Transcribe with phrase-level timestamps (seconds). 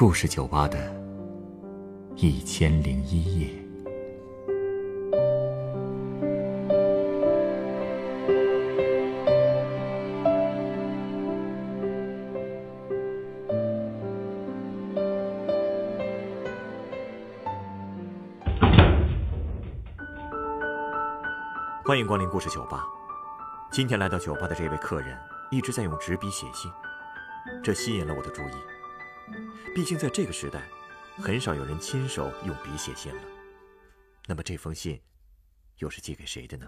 [0.00, 0.78] 故事酒吧的
[2.16, 3.48] 一千零一夜。
[21.84, 22.86] 欢迎光临故事酒吧。
[23.70, 25.14] 今天来到酒吧的这位客人
[25.50, 26.72] 一直在用纸笔写信，
[27.62, 28.69] 这吸引了我的注意。
[29.72, 30.62] 毕竟在这个时代，
[31.16, 33.22] 很少有人亲手用笔写信了。
[34.26, 35.00] 那么这封信
[35.78, 36.66] 又是寄给谁的呢？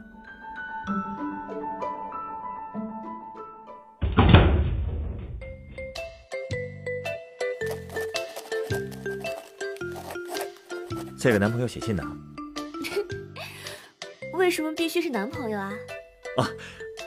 [11.19, 12.03] 在给男朋友写信呢？
[14.35, 15.73] 为什么必须是男朋友啊？
[16.37, 16.49] 啊，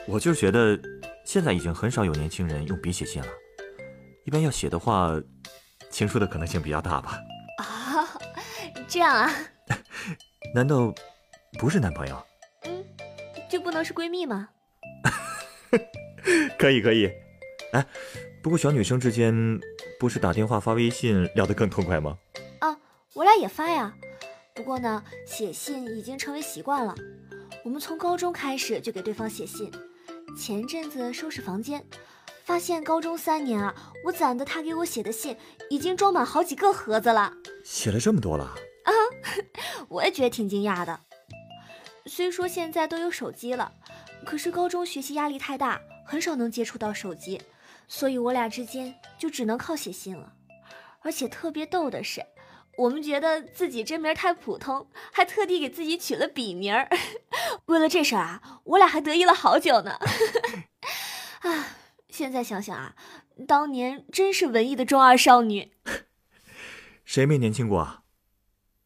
[0.06, 0.78] 我就是觉得，
[1.24, 3.28] 现在已经很少有年轻人用笔写信了。
[4.24, 5.12] 一般要写的话，
[5.96, 7.18] 情书的可能性比较大吧。
[7.56, 8.06] 啊，
[8.86, 9.32] 这样啊？
[10.54, 10.94] 难道
[11.58, 12.22] 不是男朋友？
[12.64, 12.84] 嗯，
[13.48, 14.50] 就不能是闺蜜吗？
[16.58, 17.10] 可以可以。
[17.72, 17.82] 哎，
[18.42, 19.58] 不过小女生之间
[19.98, 22.18] 不是打电话发微信聊得更痛快吗？
[22.58, 22.76] 啊，
[23.14, 23.94] 我俩也发呀。
[24.54, 26.94] 不过呢，写信已经成为习惯了。
[27.64, 29.72] 我们从高中开始就给对方写信。
[30.38, 31.82] 前阵子收拾房间，
[32.46, 35.36] 发现高中三年啊，我攒的他给我写的信
[35.68, 37.32] 已经装满好几个盒子了。
[37.64, 38.44] 写了这么多了
[38.84, 38.92] 啊！
[39.90, 41.00] 我也觉得挺惊讶的。
[42.06, 43.72] 虽说现在都有手机了，
[44.24, 47.42] 可是高中学习压力太大，很少能接触到手机，
[47.88, 50.32] 所以我俩之间就只能靠写信了。
[51.02, 52.24] 而且特别逗的是。
[52.78, 56.88] 我们觉得自己真名太普通，还特地给自己取了笔名儿。
[57.66, 59.98] 为了这事儿啊，我俩还得意了好久呢。
[61.40, 61.68] 啊，
[62.16, 62.96] 现在想想啊，
[63.46, 65.72] 当年真是文艺的中二少女。
[67.04, 68.04] 谁没年轻过啊？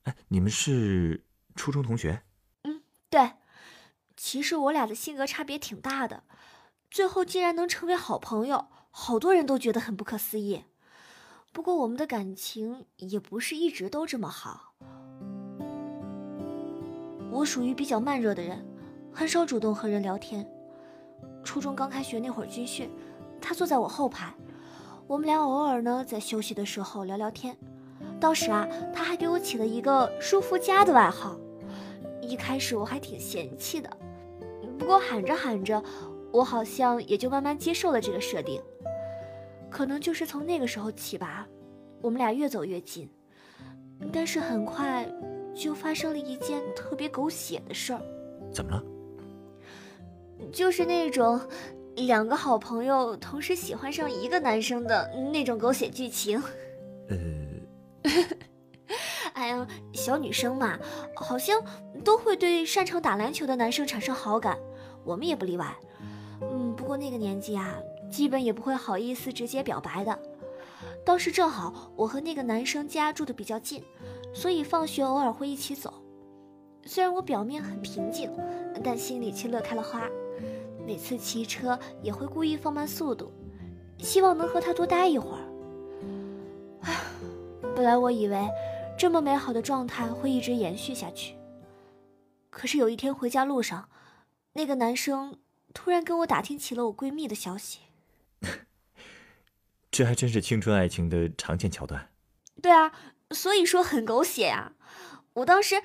[0.02, 2.24] 哎，你们是初中同学？
[2.64, 3.34] 嗯，对。
[4.16, 6.24] 其实我俩的性格差别挺大的，
[6.90, 10.64] 最后竟然能成为好朋友，好多人都觉得很不可思议。
[11.52, 14.74] 不过我们的感情也不是一直都这么好。
[17.30, 18.66] 我属于比较慢热的人，
[19.12, 20.44] 很少主动和人聊天。
[21.42, 22.90] 初中刚开学那会儿军训，
[23.40, 24.32] 他坐在我后排，
[25.06, 27.56] 我们俩偶尔呢在休息的时候聊聊天。
[28.20, 31.36] 当时啊，他还给我起了一个“舒肤佳”的外号。
[32.20, 33.90] 一开始我还挺嫌弃的，
[34.78, 35.82] 不过喊着喊着，
[36.30, 38.62] 我好像也就慢慢接受了这个设定。
[39.70, 41.46] 可能就是从那个时候起吧，
[42.00, 43.08] 我们俩越走越近，
[44.12, 45.10] 但是很快
[45.54, 48.02] 就发生了一件特别狗血的事儿。
[48.52, 48.82] 怎么了？
[50.52, 51.40] 就是那种
[51.96, 56.42] 两个好朋友同时喜欢上一个男生的那种狗血剧情。
[57.08, 57.16] 呃，
[59.34, 60.78] 哎呀，小女生嘛，
[61.16, 61.62] 好像
[62.04, 64.58] 都会对擅长打篮球的男生产生好感，
[65.04, 65.76] 我们也不例外。
[66.40, 67.76] 嗯，不过那个年纪啊。
[68.10, 70.18] 基本也不会好意思直接表白的。
[71.06, 73.84] 当时正好我和那个男生家住的比较近，
[74.34, 75.94] 所以放学偶尔会一起走。
[76.84, 78.28] 虽然我表面很平静，
[78.82, 80.08] 但心里却乐开了花。
[80.86, 83.32] 每次骑车也会故意放慢速度，
[83.98, 85.40] 希望能和他多待一会儿。
[86.82, 87.00] 唉，
[87.74, 88.48] 本来我以为
[88.98, 91.36] 这么美好的状态会一直延续下去，
[92.50, 93.88] 可是有一天回家路上，
[94.54, 95.38] 那个男生
[95.72, 97.80] 突然跟我打听起了我闺蜜的消息。
[99.90, 102.10] 这还真是青春爱情的常见桥段。
[102.62, 102.92] 对啊，
[103.30, 104.72] 所以说很狗血呀！
[105.34, 105.82] 我当时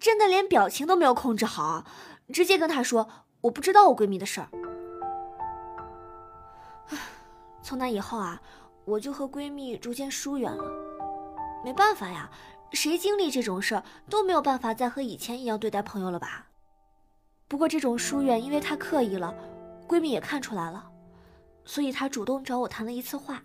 [0.00, 1.84] 真的连表情都没有控制好，
[2.32, 3.08] 直接跟他说
[3.44, 4.48] 我不知道我闺蜜的事儿。
[7.62, 8.40] 从那以后啊，
[8.86, 10.64] 我就和闺蜜逐渐疏远了。
[11.62, 12.30] 没办法呀，
[12.72, 16.46] 谁经历这种事儿都没有办法再和以前一样对待朋友了吧？
[17.46, 19.34] 不过这种疏远因为太刻意了，
[19.86, 20.90] 闺蜜也看出来了。
[21.66, 23.42] 所以她主动找我谈了一次话。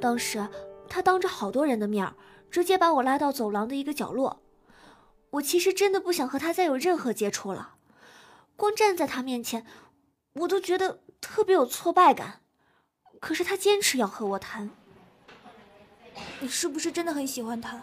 [0.00, 0.46] 当时
[0.88, 2.14] 她当着好多人的面
[2.52, 4.40] 直接把我拉到走廊的一个角落。
[5.30, 7.74] 我其实真的不想和他再有任何接触了，
[8.60, 9.64] 光站在他面前，
[10.34, 12.42] 我都觉得特别有挫败感。
[13.18, 14.68] 可是他坚持要和我谈。
[16.40, 17.80] 你是不是真的很喜欢他？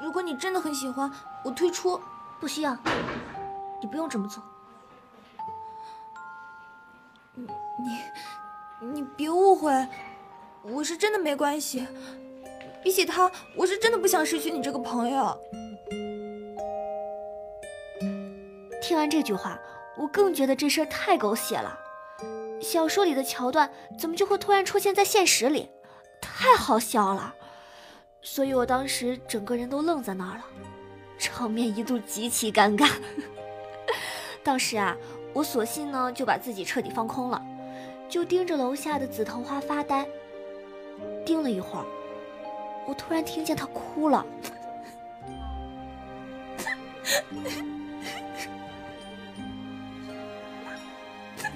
[0.00, 1.12] 如果你真的很喜欢，
[1.44, 2.00] 我退出。
[2.40, 2.74] 不需要。
[3.80, 4.42] 你不用这么做。
[7.34, 7.46] 你
[8.80, 9.88] 你别误会，
[10.62, 11.86] 我是真的没关系。
[12.82, 15.38] 比起他，我是真的不想失去你这个朋友。
[18.92, 19.58] 听完这句话，
[19.96, 21.78] 我更觉得这事儿太狗血了。
[22.60, 25.70] 小说里的桥段怎么就会突然出现在现实里？
[26.20, 27.34] 太好笑了！
[28.20, 30.44] 所以我当时整个人都愣在那儿了，
[31.18, 32.90] 场面一度极其尴尬。
[34.44, 34.94] 当时啊，
[35.32, 37.42] 我索性呢就把自己彻底放空了，
[38.10, 40.06] 就盯着楼下的紫藤花发呆。
[41.24, 41.86] 盯了一会儿，
[42.86, 44.26] 我突然听见他哭了。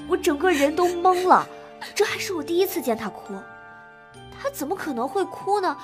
[0.09, 1.47] 我整个人都懵了，
[1.95, 3.35] 这还是我第一次见他哭。
[4.41, 5.77] 他怎么可能会哭呢？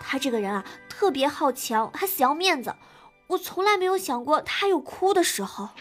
[0.00, 2.74] 他这个人啊，特别好强，还死要面子。
[3.26, 5.64] 我从来没有想过他有哭的时候。
[5.64, 5.72] 啊，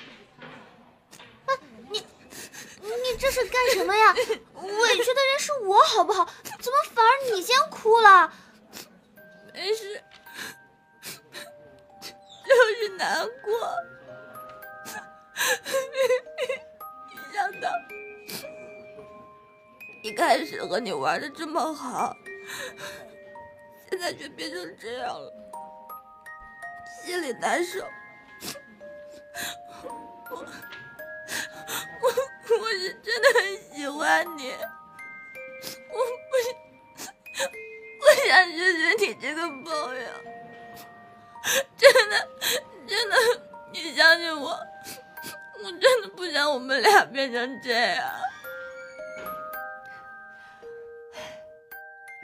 [1.90, 2.04] 你，
[2.82, 4.14] 你这是干什么呀？
[4.14, 6.28] 委屈的人是我，好不好？
[6.60, 8.32] 怎么反而你先哭了？
[9.54, 10.04] 没事，
[12.46, 13.54] 就是难过。
[20.04, 22.16] 一开始和你玩的这么好。
[23.90, 25.34] 现在却变成这样了，
[27.04, 27.80] 心里难受。
[30.30, 30.46] 我
[32.02, 32.08] 我
[32.60, 33.42] 我是真的很
[33.74, 34.52] 喜欢你，
[35.90, 35.98] 我
[36.30, 36.34] 不
[38.00, 40.10] 不想失去你这个朋友。
[41.78, 42.28] 真的
[42.86, 43.16] 真的，
[43.72, 44.50] 你相信我，
[45.64, 48.06] 我真的不想我们俩变成这样。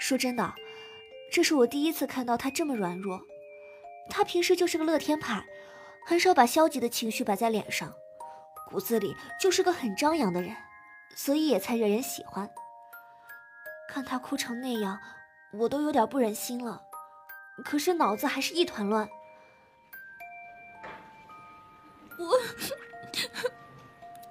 [0.03, 0.53] 说真的。
[1.31, 3.21] 这是我第一次看到他这么软弱，
[4.09, 5.45] 他平时就是个乐天派，
[6.05, 7.93] 很少把消极的情绪摆在脸上，
[8.69, 10.53] 骨子里就是个很张扬的人，
[11.15, 12.49] 所以也才惹人喜欢。
[13.87, 14.99] 看他哭成那样，
[15.53, 16.81] 我都有点不忍心了，
[17.63, 19.09] 可是脑子还是一团乱。
[22.19, 22.39] 我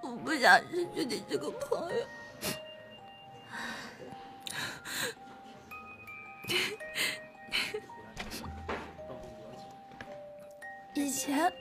[0.08, 2.06] 我不想失去你这个朋友。
[10.94, 11.52] 以前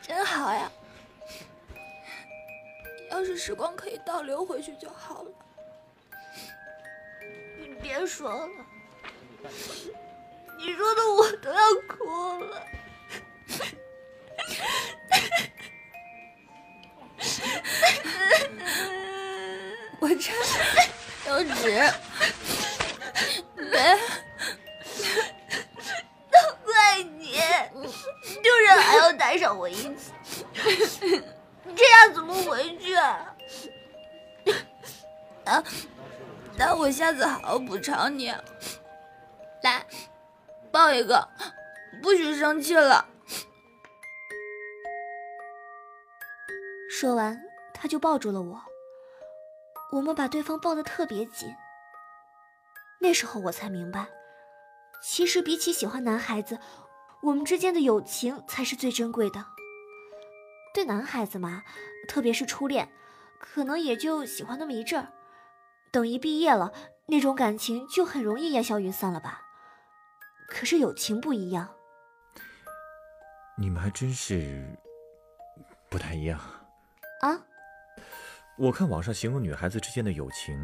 [0.00, 0.70] 真好呀，
[3.10, 5.30] 要是时光可以倒流回去就好了。
[7.58, 8.52] 你别说了，
[10.58, 12.66] 你说的我都要哭了。
[20.00, 20.32] 我这
[26.30, 27.38] 都怪你，
[28.42, 29.12] 救人还要。
[29.12, 30.12] 带上我一起，
[31.74, 32.94] 这样怎么回去？
[32.94, 33.34] 啊，
[36.56, 38.34] 那我下次好好补偿你。
[39.62, 39.86] 来，
[40.70, 41.26] 抱一个，
[42.02, 43.06] 不许生气了。
[46.90, 47.40] 说完，
[47.72, 48.62] 他就抱住了我。
[49.90, 51.54] 我们把对方抱得特别紧。
[53.04, 54.06] 那时候我才明白，
[55.02, 56.58] 其实比起喜欢男孩子。
[57.22, 59.44] 我们之间的友情才是最珍贵的。
[60.72, 61.64] 对男孩子嘛，
[62.08, 62.90] 特别是初恋，
[63.38, 65.12] 可能也就喜欢那么一阵儿。
[65.92, 66.72] 等一毕业了，
[67.04, 69.42] 那种感情就很容易烟消云散了吧？
[70.48, 71.74] 可是友情不一样。
[73.58, 74.66] 你们还真是
[75.90, 76.40] 不太一样
[77.20, 77.38] 啊！
[78.56, 80.58] 我看网上形容女孩子之间的友情，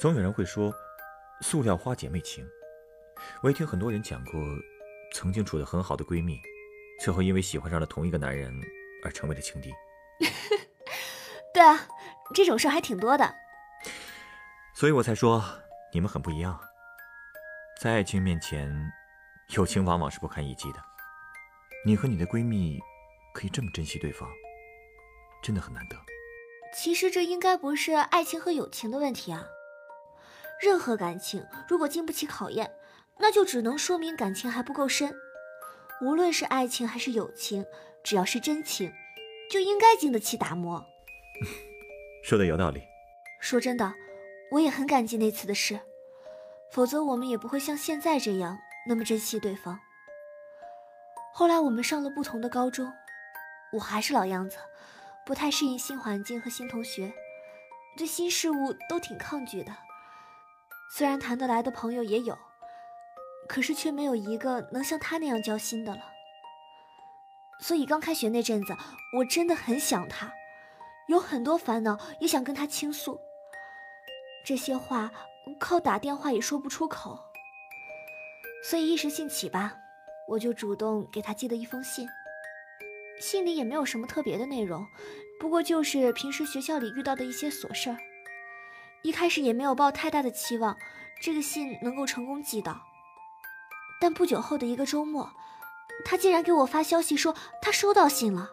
[0.00, 0.74] 总有人会说
[1.40, 2.46] “塑料花姐妹情”。
[3.42, 4.40] 我也听很多人讲过。
[5.12, 6.40] 曾经处得很好的闺蜜，
[7.00, 8.52] 最后因为喜欢上了同一个男人
[9.04, 9.72] 而成为了情敌。
[11.54, 11.86] 对啊，
[12.34, 13.32] 这种事还挺多的。
[14.74, 15.44] 所以我才说
[15.92, 16.60] 你们很不一样。
[17.80, 18.92] 在爱情面前，
[19.50, 20.82] 友情往往是不堪一击的。
[21.86, 22.80] 你和你的闺蜜
[23.32, 24.28] 可以这么珍惜对方，
[25.44, 25.96] 真的很难得。
[26.76, 29.46] 其实这应该不是爱情和友情的问题啊。
[30.64, 32.72] 任何感情如果经不起考验。
[33.16, 35.14] 那就只能说明感情还不够深。
[36.00, 37.64] 无论是爱情还是友情，
[38.02, 38.92] 只要是真情，
[39.48, 40.84] 就应该经得起打磨。
[42.24, 42.82] 说的有道理。
[43.40, 43.94] 说真的，
[44.50, 45.78] 我也很感激那次的事，
[46.72, 49.78] 否则我们也不会像现在这样那么珍惜对方。
[51.32, 52.92] 后来我们上了不同的高中，
[53.74, 54.56] 我还是老样子，
[55.24, 57.12] 不太适应新环境和新同学，
[57.96, 59.72] 对新事物都挺抗拒的。
[60.96, 62.38] 虽然谈得来的朋友也有。
[63.46, 66.02] 可是却没有一个能像他那样交心的了，
[67.60, 68.74] 所以刚开学那阵子，
[69.18, 70.32] 我真的很想他，
[71.08, 73.20] 有很多烦恼也想跟他倾诉。
[74.46, 75.12] 这些话
[75.60, 77.18] 靠打电话也说不出口，
[78.64, 79.76] 所以一时兴起吧，
[80.26, 82.08] 我就主动给他寄了一封信。
[83.20, 84.86] 信里也没有什么特别的内容，
[85.38, 87.98] 不过就是平时学校里遇到的一些琐事儿，
[89.04, 90.78] 一开始也没有抱太大的期望，
[91.20, 92.80] 这个信能够成功寄到。
[94.00, 95.30] 但不久后的一个周末，
[96.06, 98.48] 他竟然给我发消息说他收到信了。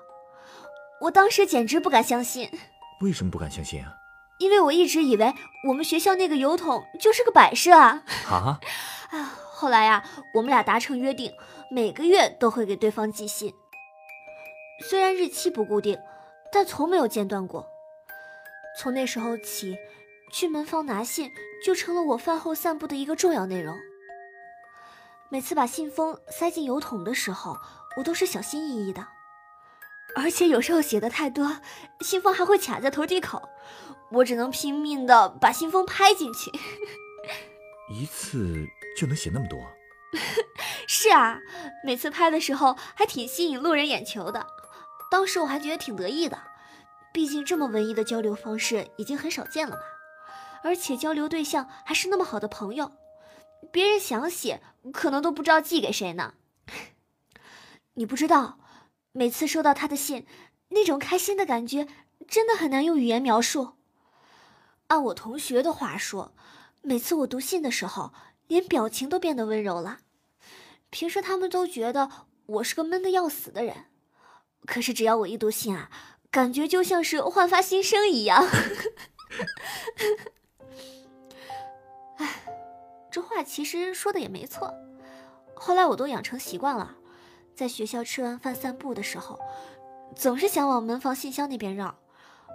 [1.04, 2.52] 我当时简直不敢相信。
[3.00, 3.94] 为什么不敢相信啊？
[4.40, 5.34] 因为我一直以为
[5.70, 8.04] 我们学校那个油桶就是个摆设啊！
[8.30, 8.60] 啊！
[9.12, 10.04] 哎， 后来呀，
[10.34, 11.32] 我们俩达成约定，
[11.72, 13.54] 每个月都会给对方寄信。
[14.90, 15.98] 虽然日期不固定，
[16.52, 17.66] 但从没有间断过。
[18.78, 19.78] 从那时候起，
[20.32, 21.32] 去门房拿信
[21.64, 23.78] 就成了我饭后散步的一个重要内容。
[25.30, 27.58] 每次把信封塞进邮筒的时候，
[27.98, 29.08] 我都是小心翼翼的，
[30.16, 31.62] 而且有时候写的太多，
[32.02, 33.50] 信封还会卡在投递口。
[34.12, 36.52] 我只能拼命的把信封拍进去，
[37.90, 39.58] 一次就能写那么多？
[40.86, 41.40] 是啊，
[41.86, 44.46] 每次拍的时候还挺吸引路人眼球的。
[45.10, 46.38] 当时我还觉得挺得意的，
[47.14, 49.82] 毕竟这么文艺的交流方式已经很少见了嘛。
[50.64, 52.92] 而且交流对象还是那么好的朋友，
[53.72, 54.62] 别人想写
[54.94, 56.36] 可能都不知道寄给谁呢。
[57.96, 58.60] 你不知道，
[59.12, 60.26] 每次收到他的信，
[60.70, 61.88] 那种开心的感觉
[62.28, 63.74] 真的很难用语言描述。
[64.88, 66.34] 按我同学的话说，
[66.82, 68.14] 每次我读信的时候，
[68.48, 70.00] 连表情都变得温柔了。
[70.90, 72.10] 平时他们都觉得
[72.46, 73.86] 我是个闷得要死的人，
[74.66, 75.90] 可是只要我一读信啊，
[76.30, 78.46] 感觉就像是焕发新生一样。
[82.22, 82.30] 哎，
[83.10, 84.72] 这话其实说的也没错。
[85.56, 86.96] 后来我都养成习惯了，
[87.56, 89.40] 在学校吃完饭散步的时候，
[90.16, 91.96] 总是想往门房信箱那边绕。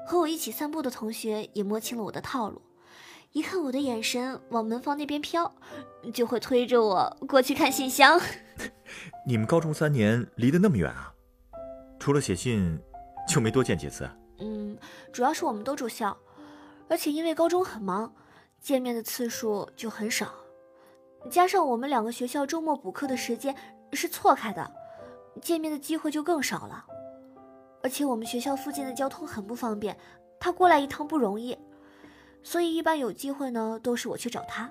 [0.06, 2.62] 和我一起散步的同学也摸清了我的套路，
[3.32, 5.52] 一看我的眼神往门房那边飘，
[6.14, 8.20] 就会推着我过去看信箱。
[9.26, 11.12] 你们高中三年离得那么远啊？
[11.98, 12.78] 除了写信，
[13.28, 14.08] 就没多见几次？
[14.38, 14.78] 嗯，
[15.12, 16.16] 主要是我们都住校，
[16.88, 18.14] 而且因为高中很忙，
[18.66, 20.34] 见面的次数就很少。
[21.30, 23.54] 加上我们两个学校周末补课的时间
[23.92, 24.68] 是错开的，
[25.40, 26.84] 见面的机会就更少了。
[27.80, 29.96] 而且我们学校附近的交通很不方便，
[30.40, 31.56] 他过来一趟不容易，
[32.42, 34.68] 所以一般有机会呢，都是我去找他。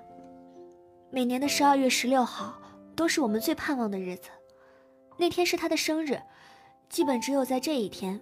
[1.09, 2.61] 每年的十二月十六号
[2.97, 4.27] 都是我们最盼望的日子，
[5.15, 6.21] 那天是他的生日，
[6.89, 8.19] 基本只有在这一天，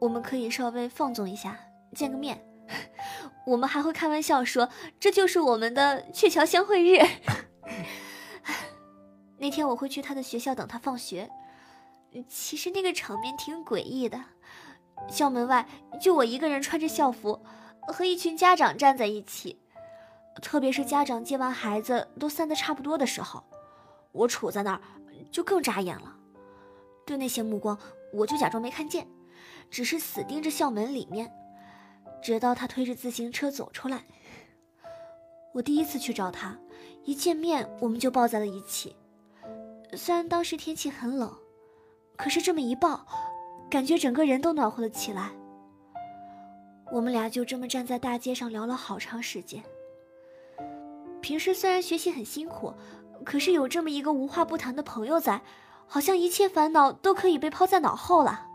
[0.00, 1.56] 我们可以稍微放纵一下，
[1.94, 2.44] 见个面。
[3.46, 4.68] 我们还会开玩笑说，
[4.98, 6.98] 这就是我们的鹊桥相会日。
[9.38, 11.28] 那天我会去他的学校等他放学。
[12.28, 14.20] 其实那个场面挺诡异的，
[15.08, 15.66] 校门外
[16.00, 17.44] 就我一个人穿着校服，
[17.88, 19.60] 和一群家长站在一起。
[20.40, 23.44] 特别是家长接完孩子都散的差不多的时候，
[24.12, 24.80] 我杵在那儿
[25.30, 26.16] 就更扎眼了。
[27.04, 27.78] 对那些目光，
[28.12, 29.06] 我就假装没看见，
[29.70, 31.30] 只是死盯着校门里面，
[32.24, 34.02] 直到他推着自行车走出来。
[35.52, 36.58] 我第一次去找他，
[37.04, 38.96] 一见面我们就抱在了一起。
[39.92, 41.32] 虽然当时天气很冷。
[42.16, 43.04] 可是这么一抱，
[43.68, 45.32] 感觉整个人都暖和了起来。
[46.92, 49.60] 我们俩就这么站在大街上聊了好长时间。
[51.20, 52.72] 平时虽然学习很辛苦，
[53.24, 55.42] 可是有这么一个无话不谈的朋友在，
[55.88, 58.46] 好像一切烦恼都可以被抛在脑后了。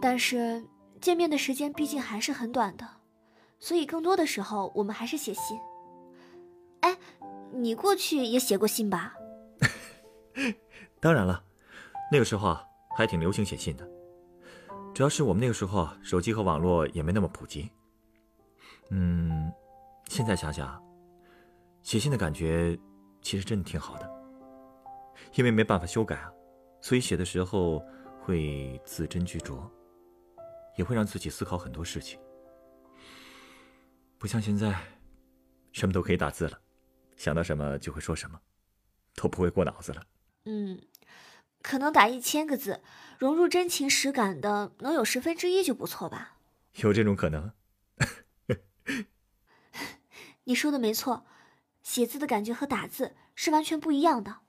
[0.00, 0.64] 但是
[1.00, 2.86] 见面的时间毕竟还是很短的，
[3.58, 5.58] 所以更多的时候我们还是写信。
[6.80, 6.96] 哎，
[7.52, 9.14] 你过去也写过信吧？
[11.00, 11.42] 当然了。
[12.10, 12.64] 那个时候啊，
[12.96, 13.88] 还挺流行写信的。
[14.94, 17.68] 主要是我们那个时候手机和网络也没那么普及。
[18.90, 19.52] 嗯，
[20.06, 20.80] 现在想想，
[21.82, 22.78] 写信的感觉
[23.20, 24.08] 其实真的挺好的。
[25.34, 26.30] 因为没办法修改啊，
[26.80, 27.82] 所以写的时候
[28.20, 29.58] 会字斟句酌，
[30.76, 32.18] 也会让自己思考很多事情。
[34.18, 34.74] 不像现在，
[35.72, 36.60] 什么都可以打字了，
[37.16, 38.40] 想到什么就会说什么，
[39.14, 40.06] 都不会过脑子了。
[40.44, 40.80] 嗯。
[41.62, 42.80] 可能打一千个字，
[43.18, 46.38] 融入真情实感的能有十分之一就不错吧？
[46.76, 47.52] 有这种可能？
[50.44, 51.26] 你说的没错，
[51.82, 54.42] 写字的感觉和打字是完全不一样的。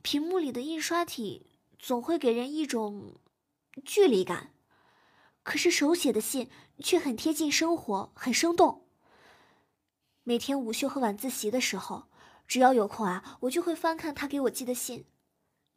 [0.00, 3.20] 屏幕里的印刷体总会给人一种
[3.84, 4.54] 距离感，
[5.50, 8.84] 可是手写的信却很贴近生活，很生动。
[10.22, 12.04] 每天午休和晚自习的时候，
[12.46, 15.06] 只要有空啊，我就会翻看他给我寄的信。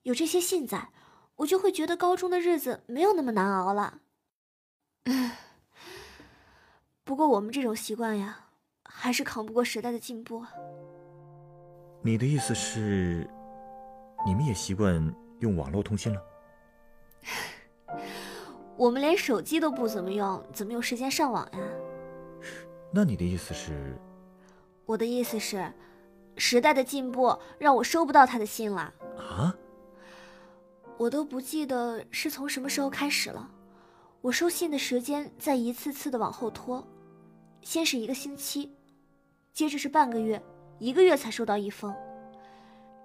[0.03, 0.92] 有这些信在，
[1.38, 4.01] 我就会觉得高中的日子没有那么难熬了。
[7.03, 8.50] 不过我们这种习惯呀，
[8.86, 10.46] 还是扛不过时代的进步。
[12.03, 13.27] 你的意思是，
[14.24, 16.22] 你们也习惯用网络通信了？
[18.75, 21.60] 我们连手机都不怎么用，怎么有时间上网呀？
[22.92, 23.96] 那你的意思是？
[24.86, 25.72] 我的意思是，
[26.36, 28.94] 时代的进步让我收不到他的信了。
[29.18, 29.56] 啊？
[30.98, 33.50] 我都不记得是从什么时候开始了。
[34.22, 36.88] 我收信的时间在一次次的往后拖，
[37.62, 38.72] 先是一个星期，
[39.53, 40.42] 接着是半个月，
[40.80, 41.94] 一个月才收到一封。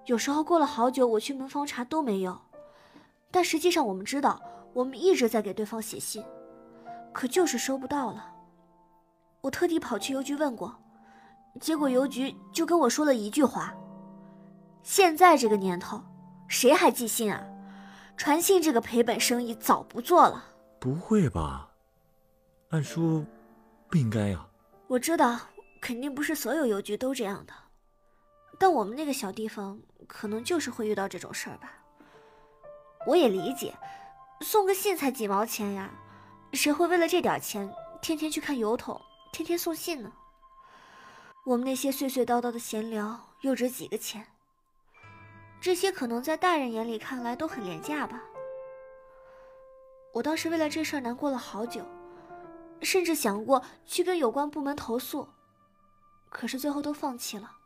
[0.05, 2.39] 有时候过了好久，我去门房查都没有。
[3.31, 4.41] 但实际上，我们知道，
[4.73, 6.23] 我们一直在给对方写信，
[7.13, 8.33] 可就是收不到了。
[9.41, 10.75] 我特地跑去邮局问过，
[11.59, 13.73] 结果邮局就跟我说了一句话
[14.83, 16.03] ：“现在这个年头，
[16.47, 17.43] 谁还寄信啊？
[18.17, 20.43] 传信这个赔本生意早不做了。”
[20.79, 21.69] 不会吧？
[22.69, 23.25] 按说
[23.89, 24.45] 不应该呀。
[24.87, 25.39] 我知道，
[25.81, 27.53] 肯定不是所有邮局都这样的，
[28.57, 31.71] 但我们那个小地方可能就是会遇到这种事儿吧。
[33.07, 33.73] 我也理解，
[34.41, 35.89] 送个信才几毛钱呀，
[36.53, 38.99] 谁会为了这点钱天天去看邮筒，
[39.33, 40.11] 天天送信呢？
[41.45, 44.25] 我们那些碎碎叨叨的闲聊又值几个钱？
[45.59, 48.21] 这些可能在大人眼里看来都很廉价吧。
[50.13, 51.85] 我当时为了这事儿难过了好久，
[52.81, 55.27] 甚至想过去跟有关部门投诉，
[56.29, 57.57] 可是最后都放弃了。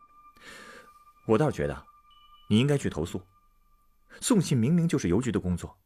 [1.27, 1.86] 我倒觉得，
[2.50, 3.22] 你应该去投诉。
[4.20, 5.77] 送信明明就是邮局的工作，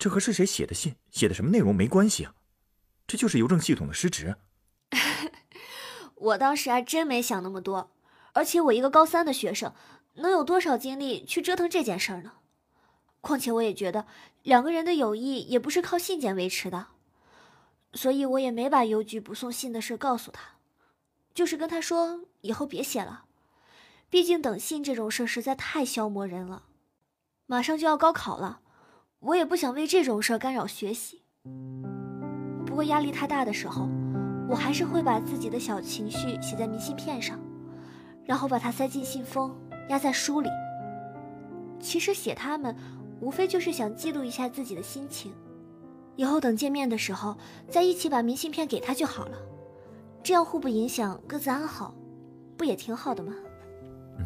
[0.00, 2.34] 这和是谁写的信、写的什么内容没关系啊！
[3.06, 4.34] 这就是邮政系统的失职。
[6.16, 7.92] 我当时还真没想那么多，
[8.32, 9.74] 而且我一个高三的学生，
[10.14, 12.32] 能有多少精力去折腾这件事儿呢？
[13.20, 14.06] 况且我也觉得
[14.42, 16.86] 两个人的友谊也不是靠信件维持的，
[17.92, 20.54] 所以我也没把邮局不送信的事告诉他，
[21.34, 23.26] 就是跟他说以后别写了，
[24.08, 26.62] 毕竟等信这种事实在太消磨人了。
[27.44, 28.62] 马上就要高考了，
[29.20, 31.22] 我也不想为这种事儿干扰学习。
[32.66, 33.88] 不过压力太大的时候，
[34.48, 37.38] 我还是会把自己的小情绪写在明信片上，
[38.24, 39.54] 然后把它塞进信封，
[39.88, 40.48] 压在书里。
[41.78, 42.74] 其实写它们。
[43.20, 45.30] 无非就是想记录一下自己的心情，
[46.16, 47.36] 以后等见面的时候
[47.68, 49.36] 再一起把明信片给他就好了，
[50.22, 51.94] 这样互不影响，各自安好，
[52.56, 53.34] 不也挺好的吗？
[54.16, 54.24] 嗯，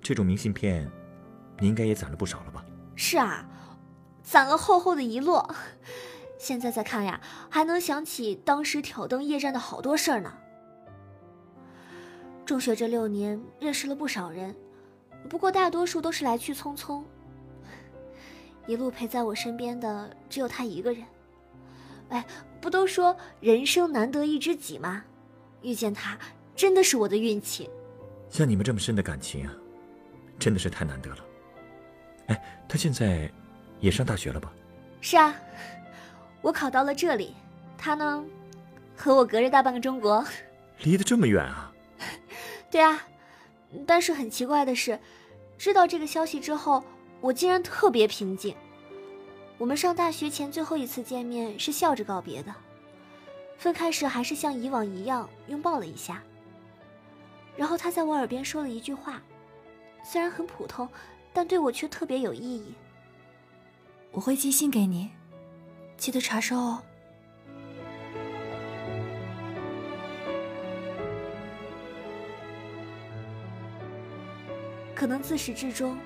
[0.00, 0.90] 这种明信片，
[1.60, 2.64] 你应该也攒了不少了吧？
[2.96, 3.48] 是啊，
[4.30, 5.42] 攒了厚厚的一摞，
[6.36, 10.30] 现在再看呀，还能想起当时挑灯夜战的好多事儿呢。
[12.44, 14.54] 中学这六年认识了不少人，
[15.30, 17.02] 不过大多数都是来去匆匆。
[18.66, 21.02] 一路陪在我身边的只有他一个人。
[22.10, 22.22] 哎，
[22.60, 25.02] 不都说人生难得一知己吗？
[25.62, 26.18] 遇见他
[26.54, 27.70] 真的是我的运气。
[28.28, 29.54] 像你们这么深的感情啊，
[30.38, 31.24] 真的是太难得了。
[32.26, 33.32] 哎，他现在
[33.80, 34.52] 也上大学了吧？
[35.00, 35.34] 是啊，
[36.40, 37.34] 我考到了这里，
[37.76, 38.24] 他呢，
[38.96, 40.24] 和我隔着大半个中国。
[40.82, 41.72] 离得这么远啊？
[42.70, 43.02] 对啊，
[43.86, 44.98] 但是很奇怪的是，
[45.56, 46.82] 知道这个消息之后。
[47.20, 48.54] 我竟然特别平静。
[49.58, 52.54] 我们上大学前最后一次见面是笑着告别的，
[53.56, 56.22] 分开时还是像以往一样拥抱了一下。
[57.56, 59.20] 然后他在我耳边说了一句话，
[60.04, 60.88] 虽然很普通，
[61.32, 62.72] 但对我却特别有意义。
[64.18, 65.08] 我会寄信给你，
[65.96, 66.82] 记得查收哦。
[74.92, 75.96] 可能自始至终。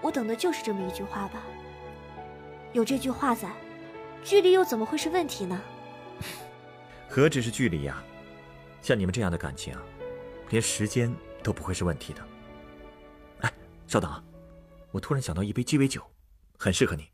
[0.00, 1.40] 我等的就是这么一句话吧。
[2.72, 3.48] 有这句话在，
[4.24, 5.62] 距离又怎么会是问题呢？
[7.08, 8.02] 何止是距离呀，
[8.82, 9.78] 像你们这样的感情，
[10.48, 12.26] 连时间都不会是问题的。
[13.42, 13.52] 哎，
[13.86, 14.20] 稍等啊，
[14.90, 16.02] 我突然想到一杯鸡尾酒，
[16.58, 17.08] 很适合你。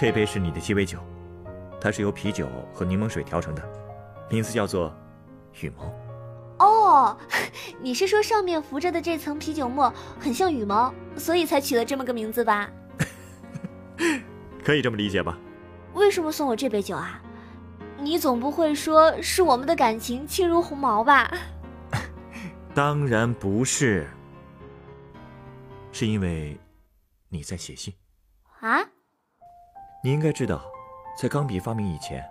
[0.00, 1.00] 这杯是你的鸡尾酒，
[1.80, 3.62] 它是由啤酒和柠檬水调成的，
[4.30, 4.94] 名字叫做
[5.60, 5.92] 羽毛。
[6.64, 7.18] 哦，
[7.82, 12.70] 你是说上面浮着的这层啤酒沫很像羽毛，所以才取了这么个名字吧？
[14.62, 15.36] 可以这么理解吧？
[15.94, 17.20] 为什么送我这杯酒啊？
[17.98, 21.28] 你总不会说是我们的感情轻如鸿毛吧？
[22.72, 24.08] 当然不是，
[25.90, 26.56] 是因为
[27.30, 27.92] 你在写信
[28.60, 28.78] 啊。
[30.00, 30.62] 你应该知道，
[31.20, 32.24] 在钢笔发明以前，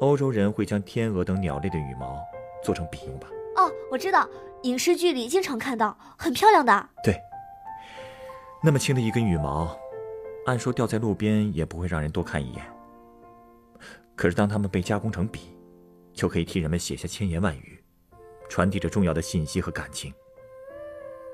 [0.00, 2.18] 欧洲人会将天鹅等鸟类的羽毛
[2.62, 3.28] 做成笔用吧？
[3.56, 4.26] 哦，我知道，
[4.62, 6.88] 影视剧里经常看到，很漂亮的。
[7.02, 7.20] 对，
[8.62, 9.78] 那么轻的一根羽毛，
[10.46, 12.64] 按说掉在路边也不会让人多看一眼。
[14.16, 15.54] 可是当它们被加工成笔，
[16.14, 17.84] 就可以替人们写下千言万语，
[18.48, 20.10] 传递着重要的信息和感情。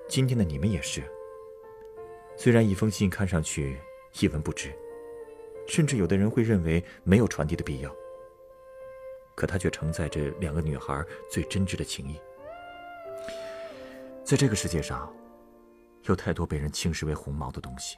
[0.08, 1.04] 今天的你们也是。
[2.36, 3.78] 虽然一封信看上去
[4.20, 4.74] 一文不值，
[5.66, 7.94] 甚至有的人会认为没有传递的必要，
[9.34, 12.20] 可它却承载着两个女孩最真挚的情谊。
[14.24, 15.12] 在这个世界上，
[16.04, 17.96] 有太多被人轻视为鸿毛的东西，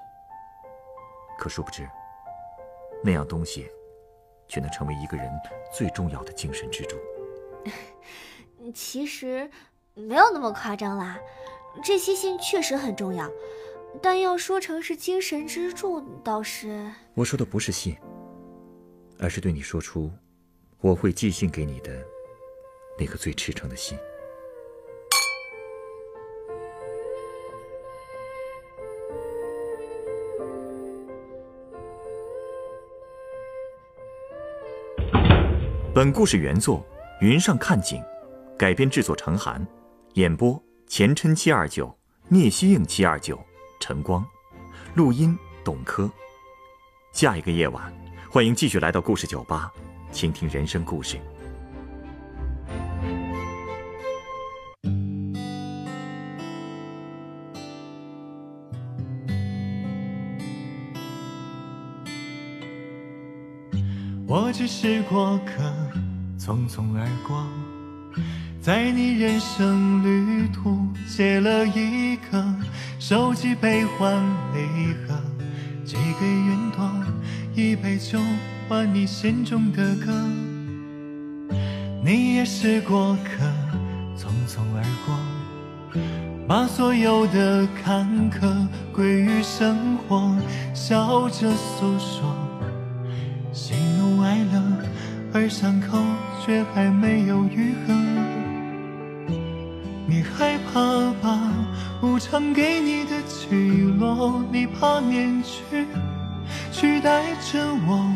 [1.39, 1.89] 可殊不知，
[3.03, 3.69] 那样东西，
[4.49, 5.31] 却能成为一个人
[5.73, 6.97] 最重要的精神支柱。
[8.73, 9.51] 其实，
[9.95, 11.19] 没有那么夸张啦。
[11.83, 13.31] 这些信确实很重要，
[14.01, 16.91] 但要说成是精神支柱，倒是……
[17.15, 17.97] 我说的不是信，
[19.19, 20.11] 而是对你说出，
[20.81, 22.05] 我会寄信给你的
[22.99, 23.97] 那个最赤诚的信。
[35.95, 36.79] 本故事原作
[37.25, 38.01] 《云上看景》，
[38.57, 39.65] 改编制作成寒，
[40.15, 41.97] 演播前琛七二九，
[42.29, 43.39] 聂西应七二九，
[43.83, 44.25] 晨光，
[44.95, 46.09] 录音董珂。
[47.11, 47.93] 下一个夜晚，
[48.31, 49.73] 欢迎继续来到故事酒吧，
[50.13, 51.19] 倾听人生故事。
[64.29, 65.65] 我只是过客，
[66.39, 67.45] 匆匆而过，
[68.63, 72.55] 在你人生旅途写了一个
[72.97, 74.15] 收集悲欢
[74.55, 75.21] 离合，
[75.85, 76.89] 寄给云朵
[77.57, 78.21] 一杯酒，
[78.69, 80.13] 换你心中的歌。
[82.05, 83.45] 你也是过客，
[84.17, 86.01] 匆匆而过，
[86.47, 90.39] 把所有的坎坷归于生活，
[90.73, 92.33] 笑着诉说。
[93.53, 94.63] 喜怒哀乐，
[95.35, 95.99] 而伤口
[96.47, 98.32] 却还没有愈合。
[100.07, 100.81] 你害怕
[101.23, 101.39] 吧，
[102.03, 103.49] 无常给你的起
[103.99, 105.87] 落，你怕面具
[106.71, 108.15] 取代着我。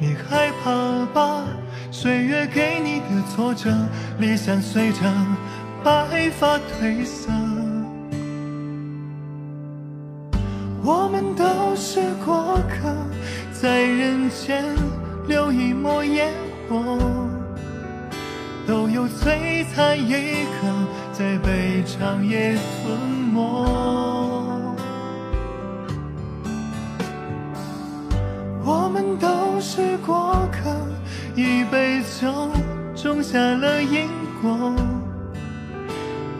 [0.00, 1.44] 你害怕吧，
[1.90, 3.70] 岁月给你的挫折，
[4.18, 4.98] 理想随着
[5.82, 7.30] 白发褪色。
[10.84, 12.94] 我们都是过客。
[13.60, 14.64] 在人间
[15.26, 16.32] 留一抹烟
[16.68, 16.96] 火，
[18.68, 20.12] 都有璀璨一
[20.44, 20.68] 刻
[21.18, 22.96] 在被长夜吞
[23.34, 23.40] 没。
[28.64, 30.70] 我们都是过客，
[31.34, 32.32] 一杯酒
[32.94, 34.08] 种下了因
[34.40, 34.72] 果。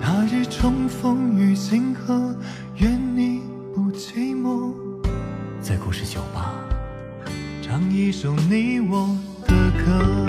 [0.01, 2.33] 那日重逢于星河，
[2.77, 3.43] 愿你
[3.75, 4.73] 不寂寞。
[5.61, 6.55] 在故事酒吧。
[7.61, 9.09] 唱一首你我
[9.45, 10.28] 的歌。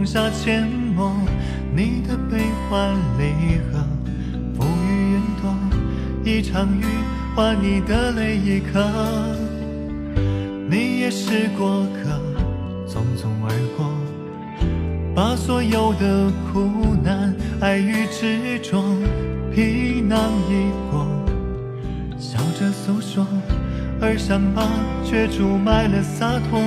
[0.00, 1.14] 海，广厦阡陌。
[1.74, 3.84] 你的悲欢离合，
[4.56, 5.54] 浮于云朵，
[6.24, 6.84] 一场雨
[7.34, 8.82] 换你的泪一颗。
[10.68, 12.18] 你也是过客，
[12.88, 13.92] 匆匆而过，
[15.14, 18.82] 把所有的苦难、爱与执着
[19.54, 21.06] 皮囊一过，
[22.18, 23.26] 笑着诉说，
[24.00, 24.66] 而伤疤
[25.04, 26.60] 却注满了洒脱。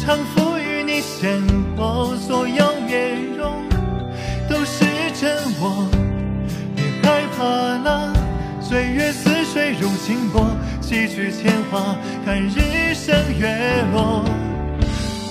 [0.00, 0.82] 常赋予。
[0.82, 1.40] 你鲜
[1.76, 3.62] 活，所有面容
[4.48, 4.84] 都是
[5.14, 5.88] 真我。
[6.74, 8.12] 别害怕了，
[8.60, 10.44] 岁月似水如清波，
[10.80, 14.24] 几句铅华，看日升月落。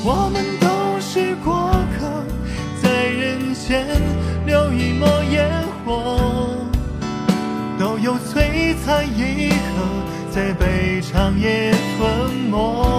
[0.06, 2.24] 我们都是过客，
[2.82, 3.86] 在人间
[4.46, 5.50] 留一抹烟
[5.84, 6.56] 火，
[7.78, 9.56] 都有璀璨一刻，
[10.32, 12.99] 在被长夜吞没。